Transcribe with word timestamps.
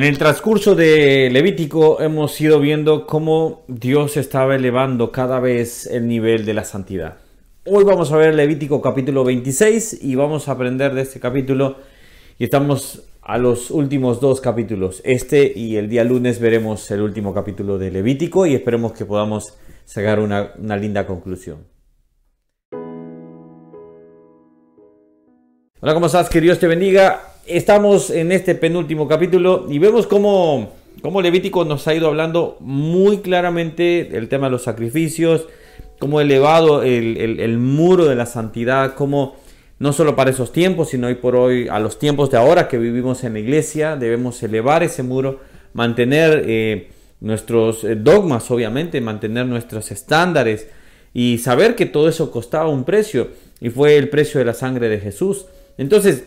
En 0.00 0.06
el 0.06 0.16
transcurso 0.16 0.74
de 0.74 1.28
Levítico 1.30 2.00
hemos 2.00 2.40
ido 2.40 2.58
viendo 2.58 3.06
cómo 3.06 3.64
Dios 3.68 4.16
estaba 4.16 4.56
elevando 4.56 5.12
cada 5.12 5.40
vez 5.40 5.84
el 5.84 6.08
nivel 6.08 6.46
de 6.46 6.54
la 6.54 6.64
santidad. 6.64 7.18
Hoy 7.66 7.84
vamos 7.84 8.10
a 8.10 8.16
ver 8.16 8.34
Levítico 8.34 8.80
capítulo 8.80 9.24
26 9.24 10.02
y 10.02 10.14
vamos 10.14 10.48
a 10.48 10.52
aprender 10.52 10.94
de 10.94 11.02
este 11.02 11.20
capítulo 11.20 11.76
y 12.38 12.44
estamos 12.44 13.10
a 13.20 13.36
los 13.36 13.70
últimos 13.70 14.22
dos 14.22 14.40
capítulos. 14.40 15.02
Este 15.04 15.52
y 15.54 15.76
el 15.76 15.90
día 15.90 16.02
lunes 16.02 16.40
veremos 16.40 16.90
el 16.90 17.02
último 17.02 17.34
capítulo 17.34 17.76
de 17.76 17.90
Levítico 17.90 18.46
y 18.46 18.54
esperemos 18.54 18.92
que 18.92 19.04
podamos 19.04 19.58
sacar 19.84 20.18
una, 20.18 20.52
una 20.56 20.78
linda 20.78 21.06
conclusión. 21.06 21.66
Hola, 25.82 25.92
¿cómo 25.92 26.06
estás? 26.06 26.30
Que 26.30 26.40
Dios 26.40 26.58
te 26.58 26.68
bendiga 26.68 27.29
estamos 27.46 28.10
en 28.10 28.32
este 28.32 28.54
penúltimo 28.54 29.08
capítulo 29.08 29.66
y 29.68 29.78
vemos 29.78 30.06
cómo, 30.06 30.72
cómo 31.02 31.22
Levítico 31.22 31.64
nos 31.64 31.86
ha 31.88 31.94
ido 31.94 32.08
hablando 32.08 32.56
muy 32.60 33.18
claramente 33.18 34.16
el 34.16 34.28
tema 34.28 34.46
de 34.46 34.52
los 34.52 34.62
sacrificios, 34.62 35.46
cómo 35.98 36.20
elevado 36.20 36.82
el, 36.82 37.16
el, 37.18 37.58
muro 37.58 38.06
de 38.06 38.14
la 38.14 38.26
santidad, 38.26 38.94
cómo 38.94 39.36
no 39.78 39.92
solo 39.92 40.14
para 40.14 40.30
esos 40.30 40.52
tiempos, 40.52 40.90
sino 40.90 41.06
hoy 41.06 41.14
por 41.14 41.36
hoy 41.36 41.68
a 41.68 41.78
los 41.78 41.98
tiempos 41.98 42.30
de 42.30 42.38
ahora 42.38 42.68
que 42.68 42.78
vivimos 42.78 43.24
en 43.24 43.34
la 43.34 43.38
iglesia, 43.38 43.96
debemos 43.96 44.42
elevar 44.42 44.82
ese 44.82 45.02
muro, 45.02 45.40
mantener 45.72 46.44
eh, 46.46 46.90
nuestros 47.20 47.84
eh, 47.84 47.96
dogmas, 47.96 48.50
obviamente, 48.50 49.00
mantener 49.00 49.46
nuestros 49.46 49.90
estándares 49.90 50.68
y 51.12 51.38
saber 51.38 51.74
que 51.74 51.86
todo 51.86 52.08
eso 52.08 52.30
costaba 52.30 52.68
un 52.68 52.84
precio 52.84 53.28
y 53.60 53.70
fue 53.70 53.96
el 53.96 54.08
precio 54.08 54.38
de 54.38 54.44
la 54.44 54.54
sangre 54.54 54.88
de 54.88 55.00
Jesús. 55.00 55.46
Entonces, 55.76 56.24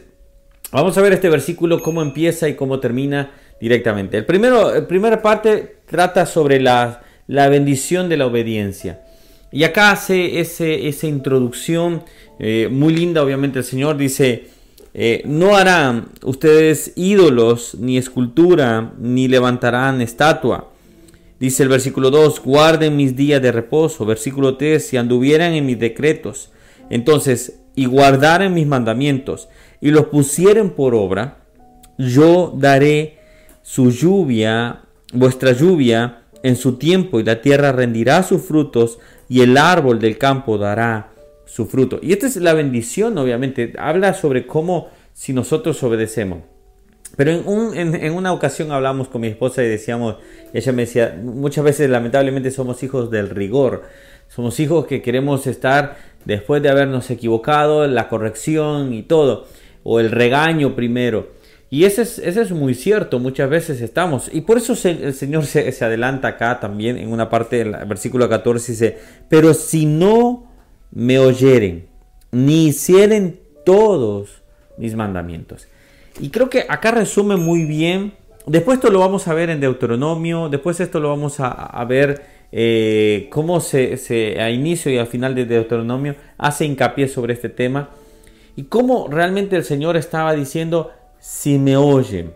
Vamos 0.74 0.98
a 0.98 1.02
ver 1.02 1.14
este 1.14 1.30
versículo, 1.30 1.84
cómo 1.84 2.02
empieza 2.02 2.50
y 2.50 2.56
cómo 2.56 2.80
termina 2.80 3.32
directamente. 3.62 4.18
El 4.18 4.26
primero, 4.26 4.74
la 4.74 4.88
primera 4.88 5.22
parte 5.22 5.78
trata 5.86 6.26
sobre 6.26 6.60
la, 6.60 7.04
bendición 7.28 8.10
de 8.10 8.18
la 8.18 8.26
obediencia. 8.26 9.04
Y 9.52 9.66
acá 9.66 9.92
hace 9.92 10.40
ese, 10.40 10.88
esa 10.88 11.06
introducción 11.06 12.02
eh, 12.40 12.70
muy 12.72 12.92
linda, 12.96 13.22
obviamente 13.22 13.60
el 13.60 13.66
Señor 13.66 13.98
dice, 13.98 14.48
eh, 14.96 15.22
no 15.26 15.56
harán 15.56 16.08
ustedes 16.24 16.94
ídolos, 16.96 17.76
ni 17.76 18.00
escultura, 18.00 18.94
ni 18.98 19.28
levantarán 19.28 20.02
estatua. 20.02 20.72
Dice 21.40 21.62
el 21.62 21.70
versículo 21.70 22.10
2, 22.10 22.42
guarden 22.42 22.98
mis 22.98 23.16
días 23.16 23.44
de 23.44 23.52
reposo. 23.52 24.08
Versículo 24.08 24.58
3, 24.58 24.84
si 24.84 24.98
anduvieran 24.98 25.54
en 25.54 25.68
mis 25.68 25.78
decretos. 25.78 26.52
Entonces, 26.90 27.60
y 27.76 27.86
guardaren 27.86 28.56
mis 28.56 28.66
mandamientos 28.66 29.50
y 29.84 29.92
los 29.92 30.06
pusieren 30.06 30.70
por 30.70 30.96
obra, 30.96 31.40
yo 31.98 32.54
daré 32.56 33.18
su 33.64 33.92
lluvia, 33.92 34.80
vuestra 35.12 35.52
lluvia, 35.52 36.22
en 36.42 36.56
su 36.56 36.78
tiempo, 36.78 37.20
y 37.20 37.24
la 37.26 37.42
tierra 37.42 37.74
rendirá 37.74 38.24
sus 38.24 38.44
frutos, 38.44 39.00
y 39.28 39.42
el 39.42 39.58
árbol 39.58 40.00
del 40.00 40.18
campo 40.18 40.58
dará 40.58 41.12
su 41.46 41.66
fruto. 41.66 42.00
Y 42.02 42.14
esta 42.14 42.28
es 42.28 42.38
la 42.38 42.54
bendición, 42.54 43.18
obviamente. 43.18 43.74
Habla 43.78 44.14
sobre 44.14 44.48
cómo 44.48 44.88
si 45.12 45.34
nosotros 45.34 45.84
obedecemos. 45.84 46.44
Pero 47.18 47.32
en, 47.76 47.94
en, 47.94 48.14
una 48.14 48.32
ocasión 48.32 48.72
hablamos 48.72 49.10
con 49.10 49.20
mi 49.20 49.28
esposa 49.28 49.64
y 49.64 49.68
decíamos, 49.68 50.16
ella 50.54 50.72
me 50.72 50.84
decía, 50.84 51.20
muchas 51.22 51.66
veces 51.66 51.90
lamentablemente 51.90 52.52
somos 52.52 52.82
hijos 52.84 53.12
del 53.12 53.30
rigor. 53.30 53.84
Somos 54.30 54.62
hijos 54.62 54.88
que 54.88 55.02
queremos 55.02 55.46
estar 55.46 55.98
después 56.24 56.64
de 56.64 56.70
habernos 56.70 57.12
equivocado, 57.12 57.86
la 57.86 58.08
corrección 58.08 58.94
y 58.94 59.04
todo 59.04 59.46
o 59.84 60.00
el 60.00 60.12
regaño 60.12 60.76
primero. 60.76 61.30
Y 61.74 61.86
ese 61.86 62.04
es, 62.04 62.20
es 62.20 62.52
muy 62.52 62.76
cierto, 62.76 63.18
muchas 63.18 63.50
veces 63.50 63.82
estamos. 63.82 64.30
Y 64.32 64.42
por 64.42 64.58
eso 64.58 64.74
el 64.88 65.14
Señor 65.16 65.46
se, 65.48 65.84
adelanta 65.84 66.28
acá 66.28 66.60
también 66.60 67.00
en 67.00 67.12
una 67.12 67.32
parte 67.32 67.58
del 67.58 67.72
versículo 67.88 68.30
14, 68.30 68.72
dice, 68.74 68.98
pero 69.28 69.56
si 69.56 69.88
no 69.88 70.52
me 70.92 71.18
oyeren, 71.18 71.88
ni 72.32 72.68
hicieren 72.68 73.40
todos 73.66 74.44
mis 74.78 74.96
mandamientos. 74.96 75.68
Y 76.20 76.30
creo 76.30 76.48
que 76.48 76.66
acá 76.70 76.92
resume 76.92 77.38
muy 77.38 77.66
bien. 77.66 78.14
Después 78.46 78.78
esto 78.78 78.92
lo 78.92 79.00
vamos 79.00 79.28
a 79.28 79.34
ver 79.34 79.50
en 79.50 79.60
Deuteronomio, 79.60 80.50
después 80.50 80.80
esto 80.80 81.00
lo 81.00 81.10
vamos 81.10 81.38
a, 81.40 81.84
ver 81.86 82.22
eh, 82.52 83.30
cómo 83.32 83.60
se, 83.62 83.98
se, 83.98 84.40
a 84.40 84.52
inicio 84.52 84.92
y 84.92 85.00
al 85.00 85.08
final 85.08 85.34
de 85.34 85.46
Deuteronomio 85.46 86.16
hace 86.38 86.66
hincapié 86.66 87.08
sobre 87.08 87.34
este 87.34 87.50
tema 87.50 87.90
y 88.56 88.64
cómo 88.64 89.08
realmente 89.10 89.56
el 89.56 89.64
Señor 89.64 89.98
estaba 89.98 90.34
diciendo, 90.34 90.92
si 91.20 91.58
me 91.58 91.78
oyen. 91.78 92.34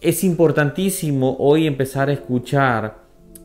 Es 0.00 0.24
importantísimo 0.24 1.36
hoy 1.38 1.66
empezar 1.66 2.08
a 2.08 2.12
escuchar 2.12 3.00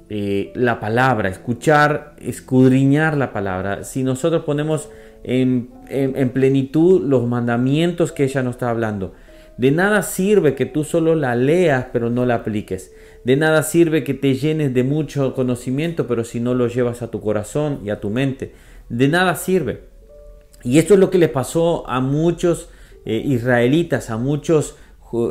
eh, 0.09 0.51
la 0.55 0.79
palabra, 0.79 1.29
escuchar, 1.29 2.15
escudriñar 2.19 3.17
la 3.17 3.33
palabra. 3.33 3.83
Si 3.83 4.03
nosotros 4.03 4.43
ponemos 4.43 4.89
en, 5.23 5.69
en 5.89 6.29
plenitud 6.29 7.01
los 7.03 7.27
mandamientos 7.27 8.11
que 8.11 8.23
ella 8.23 8.41
nos 8.41 8.55
está 8.55 8.69
hablando, 8.69 9.13
de 9.57 9.71
nada 9.71 10.03
sirve 10.03 10.53
que 10.53 10.65
tú 10.65 10.83
solo 10.83 11.15
la 11.15 11.35
leas 11.35 11.87
pero 11.91 12.09
no 12.09 12.25
la 12.25 12.35
apliques. 12.35 12.93
De 13.23 13.35
nada 13.35 13.63
sirve 13.63 14.03
que 14.03 14.13
te 14.13 14.35
llenes 14.35 14.73
de 14.73 14.83
mucho 14.83 15.33
conocimiento 15.33 16.07
pero 16.07 16.23
si 16.23 16.39
no 16.39 16.53
lo 16.53 16.67
llevas 16.67 17.01
a 17.01 17.09
tu 17.09 17.21
corazón 17.21 17.79
y 17.83 17.89
a 17.89 17.99
tu 17.99 18.09
mente. 18.09 18.53
De 18.89 19.07
nada 19.07 19.35
sirve. 19.35 19.94
Y 20.65 20.79
esto 20.79 20.95
es 20.95 20.99
lo 20.99 21.11
que 21.11 21.19
le 21.19 21.29
pasó 21.29 21.87
a 21.87 22.01
muchos 22.01 22.69
eh, 23.05 23.21
israelitas, 23.23 24.09
a 24.09 24.17
muchos 24.17 24.75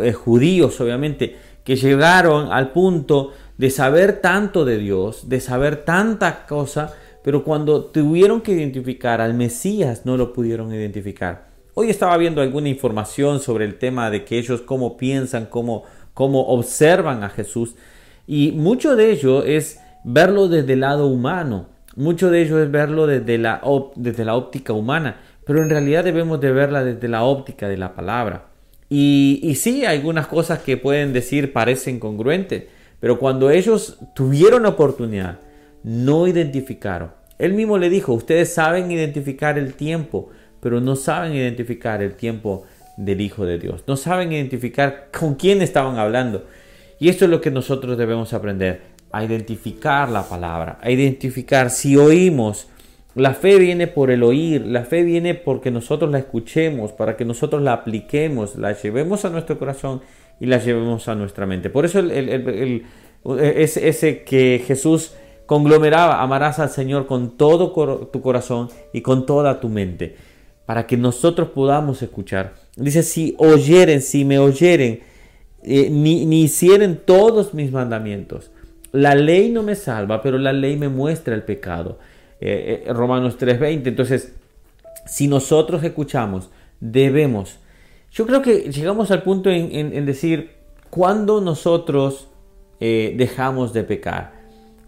eh, 0.00 0.12
judíos, 0.12 0.80
obviamente, 0.80 1.36
que 1.64 1.74
llegaron 1.74 2.52
al 2.52 2.70
punto 2.70 3.32
de 3.58 3.70
saber 3.70 4.20
tanto 4.20 4.64
de 4.64 4.78
Dios, 4.78 5.28
de 5.28 5.40
saber 5.40 5.84
tanta 5.84 6.46
cosa, 6.46 6.94
pero 7.24 7.42
cuando 7.42 7.86
tuvieron 7.86 8.42
que 8.42 8.52
identificar 8.52 9.20
al 9.20 9.34
Mesías 9.34 10.06
no 10.06 10.16
lo 10.16 10.32
pudieron 10.32 10.72
identificar. 10.72 11.48
Hoy 11.74 11.90
estaba 11.90 12.16
viendo 12.16 12.40
alguna 12.40 12.68
información 12.68 13.40
sobre 13.40 13.64
el 13.64 13.76
tema 13.76 14.10
de 14.10 14.24
que 14.24 14.38
ellos 14.38 14.60
cómo 14.60 14.96
piensan, 14.96 15.46
cómo, 15.46 15.82
cómo 16.14 16.46
observan 16.46 17.24
a 17.24 17.28
Jesús, 17.28 17.74
y 18.28 18.52
mucho 18.52 18.94
de 18.94 19.10
ello 19.10 19.42
es 19.42 19.80
verlo 20.04 20.46
desde 20.46 20.74
el 20.74 20.80
lado 20.80 21.08
humano. 21.08 21.73
Mucho 21.96 22.30
de 22.30 22.42
ello 22.42 22.62
es 22.62 22.70
verlo 22.70 23.06
desde 23.06 23.38
la, 23.38 23.62
desde 23.94 24.24
la 24.24 24.34
óptica 24.34 24.72
humana, 24.72 25.20
pero 25.46 25.62
en 25.62 25.70
realidad 25.70 26.04
debemos 26.04 26.40
de 26.40 26.52
verla 26.52 26.82
desde 26.82 27.08
la 27.08 27.24
óptica 27.24 27.68
de 27.68 27.76
la 27.76 27.94
palabra. 27.94 28.46
Y, 28.88 29.40
y 29.42 29.54
sí, 29.54 29.84
algunas 29.84 30.26
cosas 30.26 30.60
que 30.60 30.76
pueden 30.76 31.12
decir 31.12 31.52
parecen 31.52 32.00
congruentes, 32.00 32.64
pero 33.00 33.18
cuando 33.18 33.50
ellos 33.50 33.98
tuvieron 34.14 34.66
oportunidad, 34.66 35.38
no 35.82 36.26
identificaron. 36.26 37.12
Él 37.38 37.52
mismo 37.52 37.78
le 37.78 37.90
dijo, 37.90 38.12
ustedes 38.12 38.52
saben 38.52 38.90
identificar 38.90 39.58
el 39.58 39.74
tiempo, 39.74 40.30
pero 40.60 40.80
no 40.80 40.96
saben 40.96 41.34
identificar 41.34 42.02
el 42.02 42.14
tiempo 42.14 42.64
del 42.96 43.20
Hijo 43.20 43.44
de 43.44 43.58
Dios. 43.58 43.84
No 43.86 43.96
saben 43.96 44.32
identificar 44.32 45.08
con 45.16 45.34
quién 45.34 45.62
estaban 45.62 45.98
hablando. 45.98 46.44
Y 46.98 47.08
esto 47.08 47.24
es 47.24 47.30
lo 47.30 47.40
que 47.40 47.50
nosotros 47.50 47.98
debemos 47.98 48.32
aprender 48.32 48.93
a 49.14 49.22
identificar 49.22 50.08
la 50.08 50.28
palabra, 50.28 50.78
a 50.82 50.90
identificar 50.90 51.70
si 51.70 51.96
oímos. 51.96 52.66
La 53.14 53.32
fe 53.32 53.60
viene 53.60 53.86
por 53.86 54.10
el 54.10 54.24
oír, 54.24 54.66
la 54.66 54.82
fe 54.82 55.04
viene 55.04 55.36
porque 55.36 55.70
nosotros 55.70 56.10
la 56.10 56.18
escuchemos, 56.18 56.90
para 56.90 57.16
que 57.16 57.24
nosotros 57.24 57.62
la 57.62 57.74
apliquemos, 57.74 58.56
la 58.56 58.72
llevemos 58.72 59.24
a 59.24 59.30
nuestro 59.30 59.56
corazón 59.56 60.02
y 60.40 60.46
la 60.46 60.58
llevemos 60.58 61.06
a 61.06 61.14
nuestra 61.14 61.46
mente. 61.46 61.70
Por 61.70 61.84
eso 61.84 62.00
el, 62.00 62.82
es 63.40 63.76
ese 63.76 64.24
que 64.24 64.60
Jesús 64.66 65.12
conglomeraba, 65.46 66.20
amarás 66.20 66.58
al 66.58 66.70
Señor 66.70 67.06
con 67.06 67.36
todo 67.36 67.70
tu 68.08 68.20
corazón 68.20 68.68
y 68.92 69.02
con 69.02 69.26
toda 69.26 69.60
tu 69.60 69.68
mente, 69.68 70.16
para 70.66 70.88
que 70.88 70.96
nosotros 70.96 71.50
podamos 71.50 72.02
escuchar. 72.02 72.54
Dice, 72.74 73.04
si 73.04 73.36
oyeren, 73.38 74.02
si 74.02 74.24
me 74.24 74.40
oyeren, 74.40 75.02
eh, 75.62 75.88
ni, 75.88 76.26
ni 76.26 76.42
hicieren 76.42 77.00
todos 77.06 77.54
mis 77.54 77.70
mandamientos. 77.70 78.50
La 78.94 79.16
ley 79.16 79.50
no 79.50 79.64
me 79.64 79.74
salva, 79.74 80.22
pero 80.22 80.38
la 80.38 80.52
ley 80.52 80.76
me 80.76 80.88
muestra 80.88 81.34
el 81.34 81.42
pecado. 81.42 81.98
Eh, 82.40 82.84
eh, 82.86 82.92
Romanos 82.92 83.36
3:20. 83.36 83.88
Entonces, 83.88 84.36
si 85.04 85.26
nosotros 85.26 85.82
escuchamos, 85.82 86.48
debemos. 86.78 87.58
Yo 88.12 88.24
creo 88.24 88.40
que 88.40 88.70
llegamos 88.70 89.10
al 89.10 89.24
punto 89.24 89.50
en, 89.50 90.06
decir, 90.06 90.52
¿cuándo 90.90 91.40
nosotros 91.40 92.28
eh, 92.78 93.14
dejamos 93.16 93.72
de 93.72 93.82
pecar? 93.82 94.32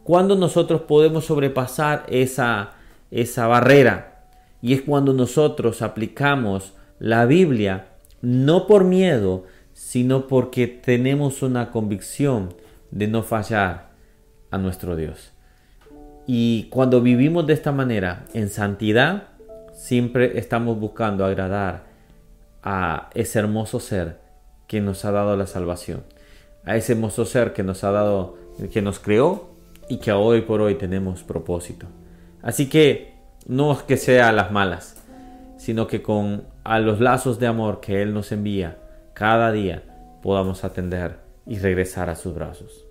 ¿Cuándo 0.05 0.37
nosotros 0.37 0.83
podemos 0.83 1.25
sobrepasar 1.25 2.05
esa, 2.09 2.75
esa 3.11 3.49
barrera? 3.49 4.29
Y 4.63 4.73
es 4.73 4.83
cuando 4.83 5.15
nosotros 5.15 5.83
aplicamos 5.83 6.75
la 7.01 7.27
Biblia, 7.27 7.89
no 8.23 8.69
por 8.69 8.85
miedo, 8.85 9.47
sino 9.73 10.29
porque 10.29 10.69
tenemos 10.69 11.43
una 11.43 11.73
convicción 11.73 12.55
de 12.93 13.09
no 13.09 13.25
fallar 13.25 13.96
a 14.51 14.59
nuestro 14.59 14.97
Dios. 14.97 15.33
Y 16.27 16.65
cuando 16.71 17.01
vivimos 17.01 17.47
de 17.47 17.53
esta 17.53 17.73
manera, 17.73 18.25
en 18.35 18.49
santidad, 18.49 19.29
siempre 19.73 20.39
estamos 20.39 20.79
buscando 20.79 21.25
agradar 21.25 21.85
a 22.63 23.11
ese 23.15 23.39
hermoso 23.39 23.79
ser 23.79 24.19
que 24.67 24.81
nos 24.81 25.05
ha 25.05 25.13
dado 25.13 25.37
la 25.37 25.47
salvación. 25.47 26.03
a 26.65 26.75
ese 26.75 26.95
hermoso 26.95 27.25
ser 27.25 27.53
que 27.53 27.63
nos 27.63 27.85
ha 27.85 27.93
dado, 27.93 28.37
que 28.73 28.83
nos 28.83 28.99
creó 28.99 29.51
y 29.89 29.99
que 29.99 30.11
hoy 30.11 30.41
por 30.41 30.61
hoy 30.61 30.75
tenemos 30.75 31.23
propósito. 31.23 31.87
Así 32.43 32.69
que 32.69 33.15
no 33.47 33.73
es 33.73 33.83
que 33.83 33.97
sea 33.97 34.29
a 34.29 34.33
las 34.33 34.51
malas, 34.51 34.97
sino 35.59 35.87
que 35.87 36.03
con 36.03 36.45
a 36.65 36.81
los 36.81 37.01
lazos 37.01 37.39
de 37.39 37.47
amor 37.47 37.81
que 37.81 38.03
Él 38.03 38.13
nos 38.13 38.33
envía 38.33 38.79
cada 39.15 39.53
día 39.53 39.85
podamos 40.23 40.65
atender 40.65 41.19
y 41.47 41.59
regresar 41.59 42.11
a 42.11 42.17
sus 42.17 42.35
brazos. 42.35 42.86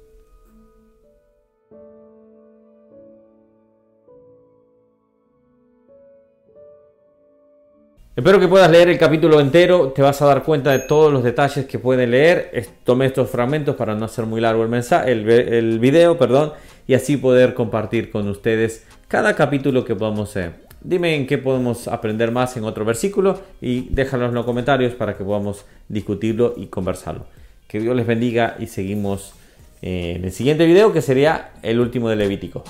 Espero 8.16 8.40
que 8.40 8.48
puedas 8.48 8.72
leer 8.72 8.88
el 8.88 8.98
capítulo 8.98 9.42
entero, 9.42 9.90
te 9.90 10.02
vas 10.02 10.22
a 10.22 10.26
dar 10.26 10.44
cuenta 10.44 10.72
de 10.72 10.80
todos 10.80 11.12
los 11.12 11.22
detalles 11.22 11.66
que 11.66 11.80
pueden 11.80 12.12
leer. 12.12 12.50
Tomé 12.86 13.08
estos 13.08 13.30
fragmentos 13.30 13.76
para 13.76 13.94
no 13.94 14.06
hacer 14.06 14.26
muy 14.26 14.40
largo 14.40 14.64
el 14.64 14.70
mensaje, 14.70 15.12
el, 15.12 15.30
el 15.30 15.80
video, 15.80 16.18
perdón, 16.18 16.54
y 16.88 16.94
así 16.94 17.18
poder 17.18 17.54
compartir 17.54 18.12
con 18.12 18.30
ustedes 18.30 18.86
cada 19.10 19.36
capítulo 19.36 19.84
que 19.84 19.96
podamos 19.96 20.30
hacer. 20.30 20.54
Dime 20.80 21.14
en 21.14 21.28
qué 21.28 21.38
podemos 21.38 21.90
aprender 21.90 22.32
más 22.32 22.56
en 22.56 22.64
otro 22.64 22.86
versículo 22.86 23.42
y 23.60 23.90
déjanos 23.90 24.30
en 24.30 24.36
los 24.36 24.46
comentarios 24.46 24.94
para 24.94 25.18
que 25.18 25.26
podamos 25.26 25.66
discutirlo 25.90 26.54
y 26.56 26.68
conversarlo. 26.68 27.26
Que 27.68 27.82
Dios 27.82 27.98
les 27.98 28.08
bendiga 28.08 28.56
y 28.58 28.68
seguimos 28.68 29.34
en 29.82 30.24
el 30.24 30.32
siguiente 30.32 30.66
video 30.66 30.94
que 30.94 31.02
sería 31.02 31.52
el 31.64 31.82
último 31.82 32.10
de 32.10 32.16
Levítico. 32.16 32.64